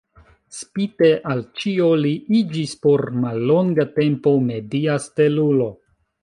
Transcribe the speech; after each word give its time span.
Spite 0.59 1.09
al 1.31 1.43
ĉio, 1.63 1.89
li 2.05 2.13
iĝis 2.37 2.73
por 2.87 3.05
mallonga 3.27 3.87
tempo 3.99 4.35
media 4.49 4.97
stelulo. 5.05 5.71